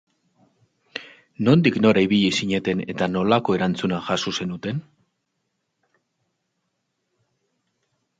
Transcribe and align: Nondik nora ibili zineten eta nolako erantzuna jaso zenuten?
Nondik 1.49 1.75
nora 1.85 2.03
ibili 2.07 2.31
zineten 2.37 2.81
eta 2.93 3.07
nolako 3.15 3.57
erantzuna 3.57 3.99
jaso 4.07 4.33
zenuten? 4.37 4.81